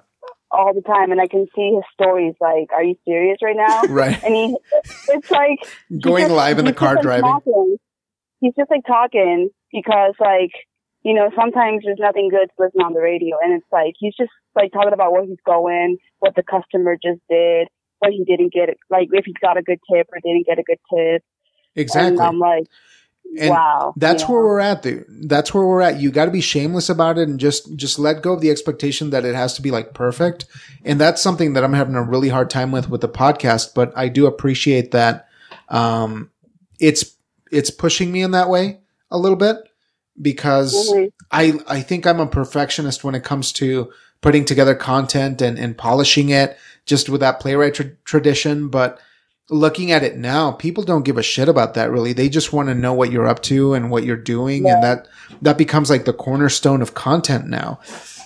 [0.49, 2.35] all the time, and I can see his stories.
[2.39, 3.81] Like, are you serious right now?
[3.89, 4.21] Right.
[4.23, 4.57] And he,
[5.09, 5.59] it's like
[6.01, 7.31] Going just- live in the car just, like, driving.
[7.31, 7.77] talking.
[8.41, 10.51] He's just like talking because like
[11.03, 14.15] you know sometimes there's nothing good to listen on the radio, and it's like he's
[14.15, 17.67] just like talking about where he's going, what the customer just did,
[17.99, 20.63] what he didn't get, like if he got a good tip or didn't get a
[20.63, 21.23] good tip.
[21.75, 22.17] Exactly.
[22.17, 22.65] And I'm like,
[23.37, 23.93] And wow.
[23.95, 25.05] That's you where we're at, dude.
[25.29, 25.99] That's where we're at.
[25.99, 29.11] You got to be shameless about it and just just let go of the expectation
[29.11, 30.45] that it has to be like perfect.
[30.83, 33.73] And that's something that I'm having a really hard time with with the podcast.
[33.75, 35.27] But I do appreciate that
[35.69, 36.31] um,
[36.79, 37.15] it's
[37.51, 38.79] it's pushing me in that way
[39.11, 39.57] a little bit
[40.21, 41.11] because Mhm.
[41.31, 43.91] I I think I'm a perfectionist when it comes to
[44.21, 48.67] putting together content and and polishing it just with that playwright tra- tradition.
[48.69, 48.99] But
[49.49, 52.13] looking at it now, people don't give a shit about that really.
[52.13, 55.07] They just want to know what you're up to and what you're doing, and that
[55.41, 57.79] that becomes like the cornerstone of content now.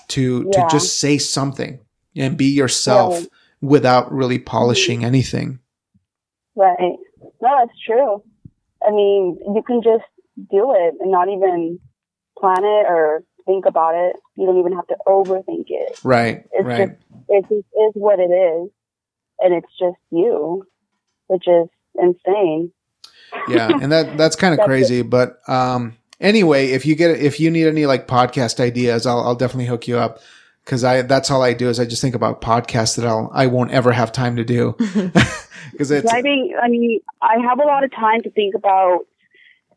[0.09, 0.63] To Yeah.
[0.63, 1.79] to just say something
[2.15, 3.29] and be yourself Right.
[3.61, 5.59] without really polishing anything.
[6.55, 6.97] Right.
[7.41, 8.21] No, that's true.
[8.85, 10.03] I mean, you can just
[10.37, 11.79] do it and not even
[12.39, 14.15] plan it or think about it.
[14.35, 15.99] You don't even have to overthink it.
[16.03, 16.45] Right.
[16.51, 16.89] It's right.
[16.89, 18.69] just it just is what it is,
[19.39, 20.65] and it's just you,
[21.27, 22.71] which is insane.
[23.47, 25.01] yeah, and that that's kind of That's crazy.
[25.01, 29.35] But um, anyway, if you get if you need any like podcast ideas, I'll I'll
[29.35, 30.19] definitely hook you up
[30.65, 33.47] because I that's all I do is I just think about podcasts that I'll I
[33.47, 34.75] won't ever have time to do
[35.71, 39.05] because it's Driving, I mean, I have a lot of time to think about,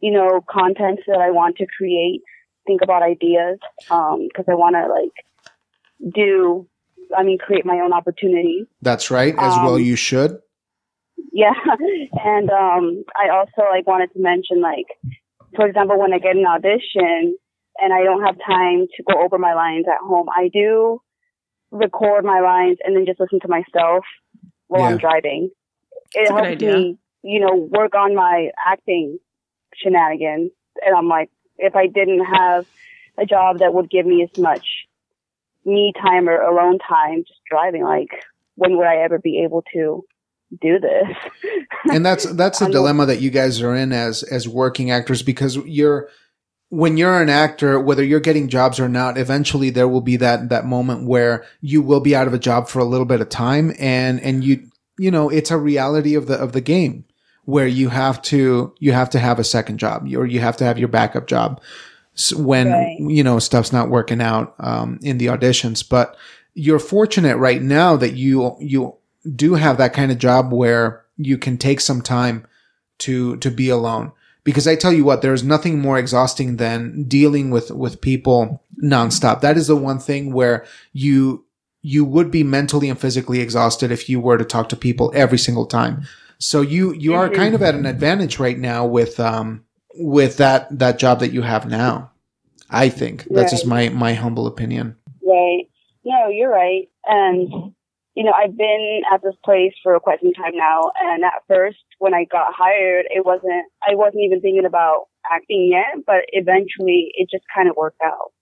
[0.01, 2.23] you know, content that I want to create,
[2.67, 6.67] think about ideas, because I want to like do,
[7.17, 8.67] I mean, create my own opportunities.
[8.83, 9.75] that's right as well.
[9.77, 10.39] Um, You should.
[11.33, 11.53] Yeah,
[12.25, 14.87] and um, I also like wanted to mention like,
[15.55, 17.37] for example, when I get an audition
[17.79, 21.01] and I don't have time to go over my lines at home, I do
[21.71, 24.05] record my lines and then just listen to myself
[24.69, 24.89] while Yeah.
[24.89, 25.51] I'm driving.
[26.15, 26.75] It That's a good helps idea.
[26.77, 29.19] me, you know, work on my acting
[29.83, 30.51] shenanigans.
[30.85, 32.67] And I'm like, if I didn't have
[33.19, 34.67] a job that would give me as much
[35.65, 38.11] me time or alone time just driving, like,
[38.57, 40.05] when would I ever be able to
[40.61, 41.17] do this?
[41.93, 45.57] and that's that's the dilemma that you guys are in as as working actors because
[45.57, 46.09] you're
[46.69, 50.49] when you're an actor whether you're getting jobs or not eventually there will be that
[50.49, 53.29] that moment where you will be out of a job for a little bit of
[53.29, 57.05] time and and you you know it's a reality of the of the game
[57.47, 60.65] where you have to you have to have a second job or you have to
[60.65, 61.61] have your backup job
[62.35, 62.97] when Right.
[62.99, 65.89] you know stuff's not working out um, in the auditions.
[65.89, 66.17] But
[66.55, 68.95] you're fortunate right now that you you
[69.35, 72.47] do have that kind of job where you can take some time
[72.99, 74.13] to to be alone.
[74.45, 79.41] Because I tell you what there's nothing more exhausting than dealing with with people nonstop.
[79.41, 81.45] That is the one thing where you
[81.83, 85.39] you would be mentally and physically exhausted if you were to talk to people every
[85.39, 86.05] single time
[86.39, 90.67] so you you are kind of at an advantage right now with um with that
[90.77, 92.11] that job that you have now
[92.71, 94.97] I think that's just my my humble opinion
[95.27, 95.69] Right.
[96.05, 96.89] No, you're right.
[97.05, 97.75] And,
[98.15, 100.93] you know, I've been at this place for quite some time now.
[101.03, 105.69] And at first, when I got hired, it wasn't, I wasn't even thinking about acting
[105.73, 108.33] yet, but eventually it just kind of worked out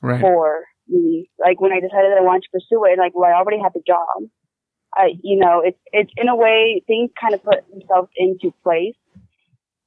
[0.00, 1.28] right for me.
[1.38, 3.72] Like when I decided that I wanted to pursue it, like, well, I already had
[3.74, 4.24] the job.
[4.94, 8.94] I, you know, it's, it's in a way, things kind of put themselves into place.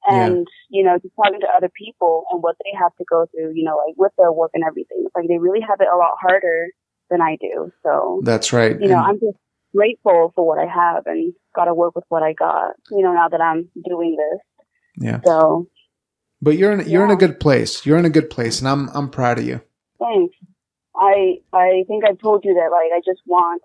[0.06, 3.54] And, you know, just talking to other people and what they have to go through,
[3.56, 5.04] you know, like with their work and everything.
[5.06, 6.68] It's like they really have it a lot harder
[7.10, 7.72] than I do.
[7.84, 9.38] So, that's right you know, And- I'm just
[9.74, 13.14] grateful for what I have and got to work with what I got, you know,
[13.14, 14.42] now that I'm doing this.
[14.98, 15.68] yeah So,
[16.42, 17.86] But you're in you're in a good place.
[17.86, 19.62] You're in a good place, and I'm I'm proud of you.
[20.00, 20.36] thanks.
[20.96, 23.64] I, I think I've told you that, like, I just want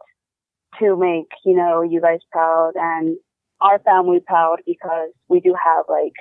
[0.80, 3.16] to make, you know, you guys proud and
[3.60, 6.12] our family proud because we do have, like,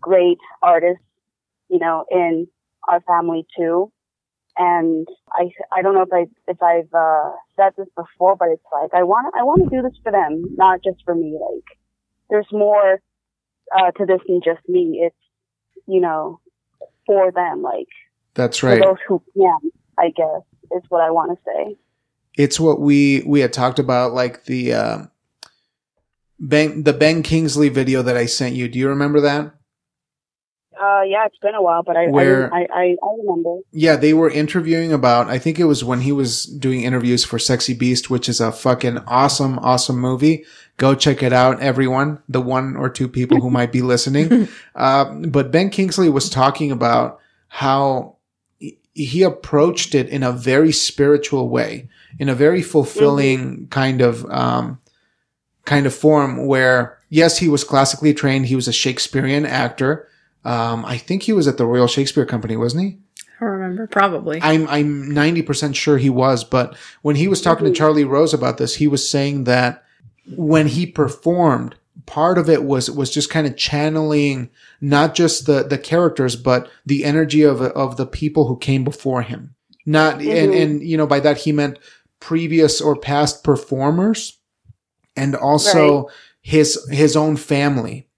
[0.00, 1.02] great artists,
[1.68, 2.46] you know, in
[2.86, 3.90] our family too.
[4.56, 8.62] And I, I don't know if I, if I've, uh, said this before, but it's
[8.72, 11.38] like, I want, I want to do this for them, not just for me.
[11.40, 11.64] Like,
[12.28, 13.00] there's more,
[13.76, 15.00] uh, to this than just me.
[15.04, 15.16] It's,
[15.86, 16.40] you know,
[17.06, 17.88] for them, like,
[18.34, 18.82] That's for right.
[18.82, 20.42] those who can, I guess,
[20.76, 21.76] is what I want to say.
[22.38, 24.98] It's what we we had talked about, like the uh,
[26.38, 28.68] Ben the Ben Kingsley video that I sent you.
[28.68, 29.54] Do you remember that?
[30.80, 33.56] Uh, yeah, it's been a while, but I, Where- I, I, I remember.
[33.72, 35.26] Yeah, they were interviewing about.
[35.26, 38.52] I think it was when he was doing interviews for Sexy Beast, which is a
[38.52, 40.44] fucking awesome, awesome movie.
[40.76, 42.22] Go check it out, everyone.
[42.28, 44.46] The one or two people who might be listening.
[44.76, 48.14] Uh, but Ben Kingsley was talking about how
[48.60, 51.88] he- he approached it in a very spiritual way,
[52.18, 54.80] in a very fulfilling kind of um,
[55.64, 56.46] kind of form.
[56.46, 58.46] Where yes, he was classically trained.
[58.46, 60.08] He was a Shakespearean actor.
[60.44, 62.98] Um, I think he was at the Royal Shakespeare Company, wasn't he?
[63.40, 63.86] I remember.
[63.86, 64.40] Probably.
[64.42, 68.58] I'm I'm 90% sure he was, but when he was talking to Charlie Rose about
[68.58, 69.84] this, he was saying that
[70.36, 71.76] when he performed,
[72.06, 74.50] part of it was was just kind of channeling
[74.80, 79.22] not just the the characters, but the energy of of the people who came before
[79.22, 79.54] him.
[79.86, 80.62] Not and Mhm.
[80.62, 81.78] and you know by that he meant
[82.20, 84.38] previous or past performers
[85.16, 86.08] and also
[86.40, 88.08] his his own family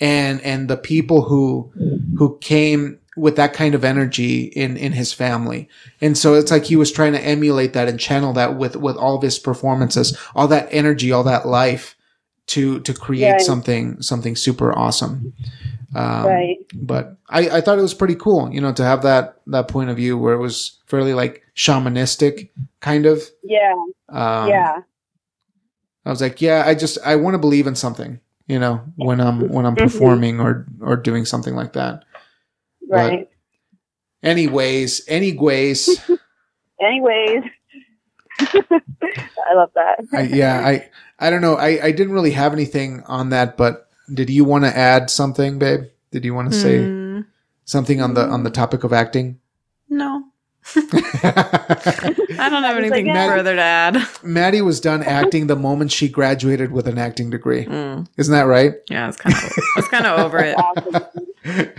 [0.00, 1.72] and and the people who
[2.16, 5.68] who came with that kind of energy in in his family
[6.00, 8.96] and so it's like he was trying to emulate that and channel that with with
[8.96, 11.96] all of his performances all that energy all that life
[12.46, 13.40] to to create Right.
[13.40, 15.32] something something super awesome
[15.94, 16.56] um, right.
[16.74, 19.88] but I, I thought it was pretty cool you know to have that that point
[19.90, 23.72] of view where it was fairly like shamanistic kind of Yeah.
[24.08, 24.76] um, yeah.
[26.04, 29.20] I was like, yeah, I just I want to believe in something, you know, when
[29.20, 29.82] I'm when I'm Mhm.
[29.82, 32.04] performing or or doing something like that.
[32.88, 33.28] Right.
[34.22, 36.00] Anyways, anyways,
[36.80, 37.42] Anyways,
[38.40, 39.98] I love that.
[40.12, 41.56] I, yeah, I I don't know.
[41.56, 45.58] I I didn't really have anything on that, but did you want to add something,
[45.58, 45.84] babe?
[46.10, 47.20] Did you want to say Hmm,
[47.64, 49.38] something on the on the topic of acting?
[49.88, 50.24] no.
[50.76, 54.06] I don't have anything like, "Yeah." further to add.
[54.22, 57.64] Maddie was done acting the moment she graduated with an acting degree.
[57.64, 58.74] Mm, Isn't that right?
[58.90, 60.56] yeah, it's kind of it's kind of over it.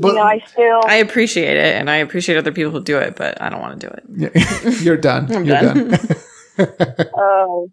[0.00, 2.98] But you know, I still I appreciate it, and I appreciate other people who do
[2.98, 3.92] it, but I don't want to do
[4.28, 4.80] it.
[4.82, 5.26] you're done.
[5.34, 5.88] I'm you're done.
[5.88, 6.08] done.
[6.58, 7.66] uh,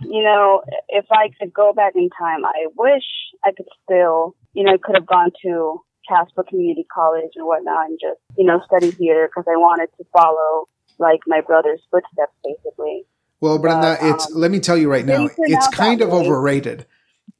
[0.00, 3.04] you know, if I could go back in time, I wish
[3.44, 7.98] I could still, you know, could have gone to Casper Community College and whatnot and
[8.00, 10.66] just, you know, study theater because I wanted to follow
[10.98, 13.04] like my brother's footsteps, basically.
[13.40, 16.14] Well, Brenda, But, it's um, let me tell you right now, it's kind of way.
[16.26, 16.86] overrated.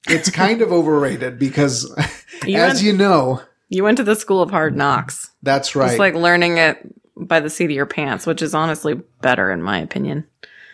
[0.09, 1.91] It's kind of overrated because,
[2.47, 5.31] You as went- you know, You went to the school of hard knocks.
[5.43, 5.91] that's right.
[5.91, 6.79] It's like learning it
[7.17, 10.25] by the seat of your pants, which is honestly better in my opinion.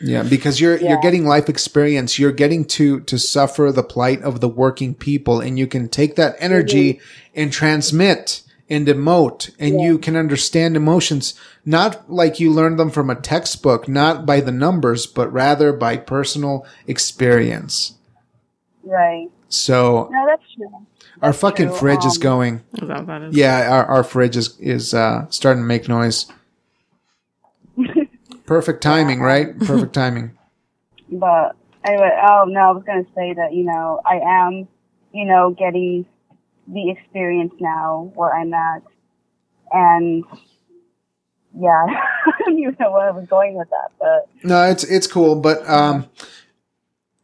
[0.05, 2.19] Yeah, because you're you're getting life experience.
[2.19, 6.17] You're getting to to suffer the plight of the working people, and you can take
[6.17, 7.01] that energy
[7.35, 11.35] and transmit and emote, and you can understand emotions
[11.67, 15.97] not like you learned them from a textbook, not by the numbers, but rather by
[15.97, 17.95] personal experience.
[18.83, 19.29] Right.
[19.49, 20.69] So No, that's true.
[21.23, 21.77] our fucking true.
[21.77, 22.63] fridge is Um, going.
[22.81, 23.37] Is that what that is?
[23.37, 26.27] Yeah, our, our fridge is is uh, starting to make noise.
[28.47, 29.59] Perfect timing, right?
[29.61, 30.37] Perfect timing.
[31.11, 34.69] But anyway, oh no, I was gonna say that you know I am,
[35.13, 36.07] you know, getting
[36.67, 38.83] the experience now where I'm at,
[39.73, 40.25] and
[41.59, 45.07] yeah, I don't even know where I was going with that, but No, it's it's
[45.07, 46.09] cool, but um,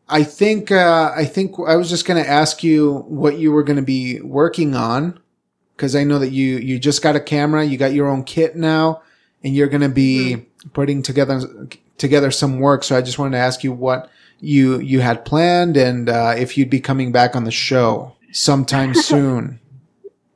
[0.08, 3.62] I think uh, I think I was just going to ask you what you were
[3.62, 5.20] going to be working on
[5.76, 8.56] because I know that you you just got a camera, you got your own kit
[8.56, 9.02] now,
[9.42, 11.40] and you're going to be putting together
[11.98, 12.84] together some work.
[12.84, 16.56] So I just wanted to ask you what you you had planned and uh, if
[16.56, 19.60] you'd be coming back on the show sometime soon.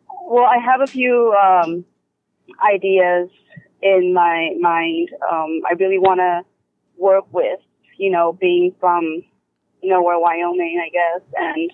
[0.09, 1.85] well, I have a few um,
[2.63, 3.31] ideas
[3.83, 5.11] in my mind.
[5.31, 6.43] Um, I really want to
[6.97, 7.61] work with,
[7.97, 9.23] you know, being from
[9.83, 11.71] nowhere, Wyoming, I guess, and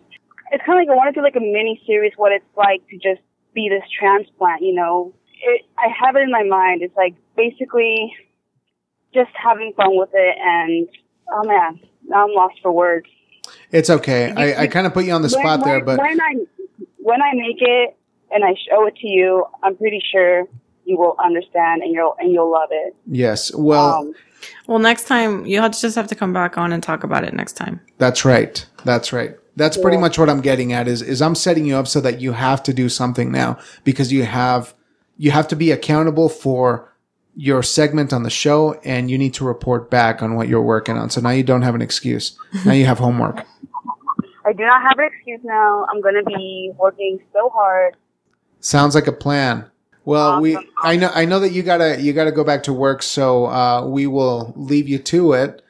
[0.53, 2.87] it's kind of like I want to do like a mini series, what it's like
[2.89, 3.21] to just
[3.55, 5.15] be this transplant, you know.
[5.41, 6.83] It, I have it in my mind.
[6.83, 8.15] It's like basically
[9.13, 10.89] just having fun with it, and
[11.33, 13.07] oh man, now I'm lost for words.
[13.73, 14.33] It's okay.
[14.37, 16.35] I, I kind of put you on the spot when, there, but when I
[16.99, 17.97] when I make it
[18.31, 20.47] and I show it to you, I'm pretty sure
[20.85, 22.95] you will understand and you'll and you'll love it.
[23.07, 23.55] yes.
[23.55, 24.15] Well, um,
[24.67, 27.55] Well, next time you'll just have to come back on and talk about it next
[27.55, 27.81] time.
[27.99, 28.65] That's right.
[28.85, 29.37] That's right.
[29.57, 32.21] That's pretty much what I'm getting at is is I'm setting you up so that
[32.21, 34.75] you have to do something now because you have
[35.21, 36.91] you have to be accountable for
[37.37, 40.97] your segment on the show and you need to report back on what you're working
[40.97, 41.11] on.
[41.11, 42.39] So now you don't have an excuse.
[42.65, 43.45] Now you have homework.
[44.47, 45.85] I do not have an excuse now.
[45.91, 47.97] I'm going to be working so hard.
[48.61, 49.71] Sounds like a plan.
[50.07, 53.03] Well, we I know I know that you gotta you gotta go back to work,
[53.03, 55.63] so uh, we will leave you to it.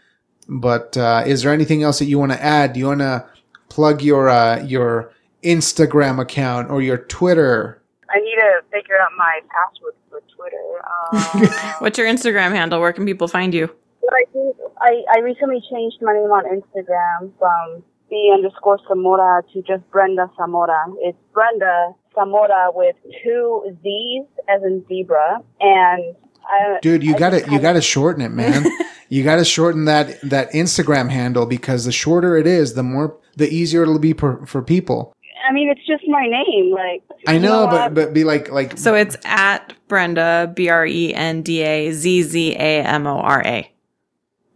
[0.49, 2.73] But uh, is there anything else that you want to add?
[2.73, 3.29] Do you want to
[3.69, 7.80] plug your uh, your Instagram account or your Twitter?
[8.12, 10.83] I need to figure out my password for Twitter.
[10.85, 12.81] Uh, What's your Instagram handle?
[12.81, 13.70] Where can people find you?
[14.11, 19.62] I think I, I recently changed my name on Instagram from B underscore Zamora to
[19.62, 20.87] just Brenda Zamora.
[20.99, 25.42] It's Brenda Zamora with two Z's as in zebra.
[25.61, 28.64] And I, Dude, you I gotta you gotta shorten it, man.
[29.09, 33.49] you gotta shorten that that Instagram handle because the shorter it is, the more the
[33.49, 35.14] easier it'll be for, for people.
[35.48, 36.70] I mean, it's just my name.
[36.72, 37.94] Like I you know, but what?
[37.94, 42.22] but be like like So it's at Brenda B R E N D A Z
[42.22, 43.69] Z A M O R A.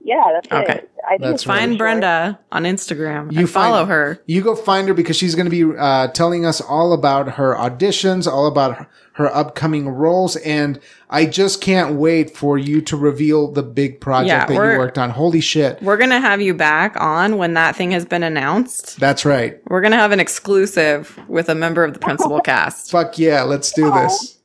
[0.05, 0.79] yeah, that's Okay.
[0.79, 0.91] it.
[1.07, 1.59] I think That's it's right.
[1.59, 1.79] Find short.
[1.79, 4.21] Brenda on Instagram You and follow find- her.
[4.27, 7.55] You go find her because she's going to be uh, telling us all about her
[7.55, 12.97] auditions, all about her, her upcoming roles, and I just can't wait for you to
[12.97, 15.11] reveal the big project Yeah, that you worked on.
[15.11, 15.81] Holy shit!
[15.83, 18.99] We're gonna have you back on when that thing has been announced.
[18.99, 19.61] That's right.
[19.69, 22.91] We're gonna have an exclusive with a member of the principal cast.
[22.91, 24.39] Fuck yeah, let's do this.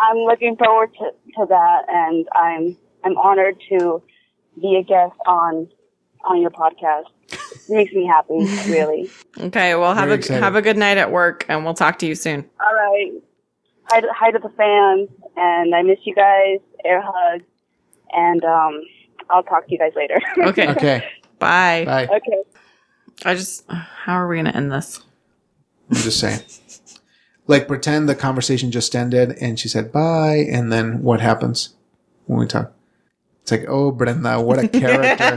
[0.00, 4.02] I'm looking forward to, to that, and I'm I'm honored to
[4.60, 5.68] be a guest on
[6.24, 7.04] on your podcast.
[7.32, 8.34] It makes me happy,
[8.70, 9.10] really.
[9.38, 10.42] Okay, well have Very a excited.
[10.42, 12.44] have a good night at work, and we'll talk to you soon.
[12.60, 13.12] All right.
[13.84, 16.58] Hi to, hi to the fans, and I miss you guys.
[16.84, 17.42] Air hug,
[18.12, 18.82] and um,
[19.30, 20.20] I'll talk to you guys later.
[20.48, 21.04] Okay, Okay,
[21.38, 21.84] bye.
[21.84, 22.04] bye.
[22.06, 22.42] okay.
[23.24, 25.00] I just how are we gonna end this?
[25.90, 26.40] I'm just saying.
[27.46, 31.74] Like pretend the conversation just ended and she said bye, and then what happens
[32.26, 32.72] when we talk?
[33.42, 35.36] It's like, oh, Brenda, what a character.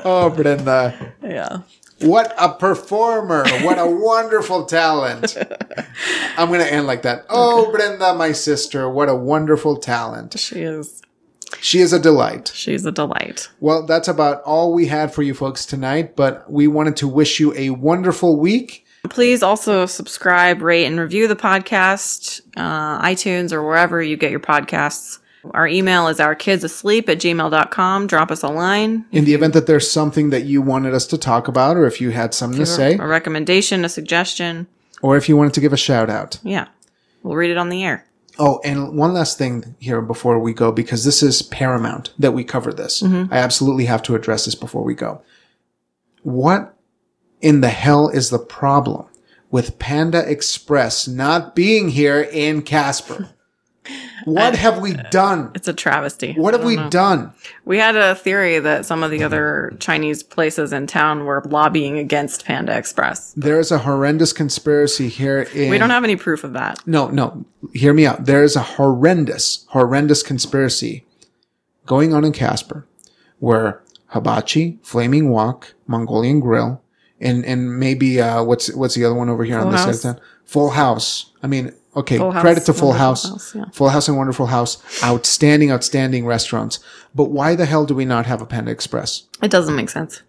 [0.04, 1.14] oh, Brenda.
[1.22, 1.62] Yeah.
[2.00, 3.44] What a performer.
[3.62, 5.36] What a wonderful talent.
[6.36, 7.24] I'm going to end like that.
[7.28, 10.38] Oh, Brenda, my sister, what a wonderful talent.
[10.38, 11.02] She is.
[11.60, 12.50] She is a delight.
[12.54, 13.48] She's a delight.
[13.60, 17.38] Well, that's about all we had for you folks tonight, but we wanted to wish
[17.38, 18.84] you a wonderful week.
[19.08, 24.40] Please also subscribe, rate, and review the podcast, uh, iTunes or wherever you get your
[24.40, 25.18] podcasts.
[25.50, 28.06] Our email is ourkidsasleep at gmail.com.
[28.06, 29.04] Drop us a line.
[29.10, 32.00] In the event that there's something that you wanted us to talk about, or if
[32.00, 34.68] you had something to say, A recommendation, a suggestion.
[35.02, 36.38] or if you wanted to give a shout out.
[36.44, 36.68] Yeah.
[37.22, 38.04] We'll read it on the air.
[38.38, 42.44] Oh, and one last thing here before we go, because this is paramount that we
[42.44, 43.02] cover this.
[43.02, 43.32] Mm-hmm.
[43.32, 45.22] I absolutely have to address this before we go.
[46.22, 46.76] What
[47.40, 49.06] in the hell is the problem
[49.50, 53.30] with Panda Express not being here in Casper?
[54.24, 55.50] What have we done?
[55.54, 56.34] It's a travesty.
[56.34, 56.88] What have we know.
[56.90, 57.32] done?
[57.64, 61.98] We had a theory that some of the other Chinese places in town were lobbying
[61.98, 63.32] against Panda Express.
[63.32, 65.70] There is a horrendous conspiracy here in.
[65.70, 66.86] We don't have any proof of that.
[66.86, 67.44] No, no.
[67.74, 68.26] Hear me out.
[68.26, 71.04] There is a horrendous, horrendous conspiracy
[71.86, 72.86] going on in Casper
[73.40, 76.80] where Hibachi, Flaming Wok, Mongolian Grill,
[77.20, 79.94] and, and maybe, uh, what's, what's the other one over here on Full this side
[79.94, 80.24] of town?
[80.44, 81.32] Full House.
[81.42, 83.28] I mean, okay, Full House, credit to Full Wonderful House.
[83.28, 83.64] House, yeah.
[83.72, 85.02] Full House and Wonderful House.
[85.02, 86.80] Outstanding, outstanding restaurants.
[87.14, 89.24] But why the hell do we not have a Panda Express?
[89.42, 90.22] It doesn't make sense.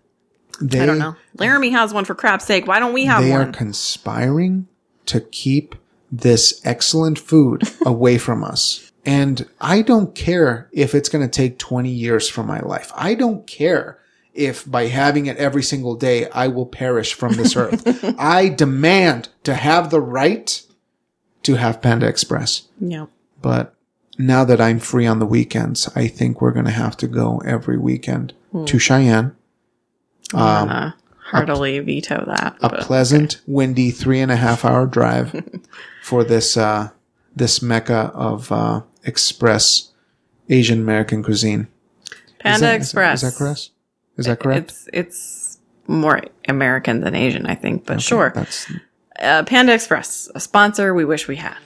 [0.62, 1.16] They, I don't know.
[1.38, 2.68] Laramie has one for crap's sake.
[2.68, 3.30] Why don't we have one?
[3.30, 4.68] They are conspiring
[5.08, 5.76] to keep
[6.12, 8.92] this excellent food away from us.
[9.06, 12.92] And I don't care if it's going to take 20 years from my life.
[12.96, 14.00] I don't care
[14.34, 17.84] if by having it every single day, I will perish from this earth.
[18.18, 20.62] I demand to have the right
[21.44, 22.64] to have Panda Express.
[22.80, 23.06] yeah.
[23.42, 23.76] But
[24.18, 27.42] now that I'm free on the weekends, I think we're going to have to go
[27.46, 28.34] every weekend
[28.66, 29.36] to Cheyenne.
[30.34, 32.56] I'm gonna heartily veto that.
[32.62, 35.44] a pleasant, windy three and a half hour drive
[36.04, 36.90] for this uh,
[37.36, 39.92] this mecca of uh, express
[40.50, 41.68] Asian American cuisine.
[42.40, 43.24] Panda is that- Express.
[43.24, 43.70] Is that correct?
[44.18, 44.70] Is that correct?
[44.70, 48.32] It's it's more American than Asian, I think, but sure.
[48.34, 48.72] That's
[49.20, 51.58] Uh, Panda Express, a sponsor we wish we had.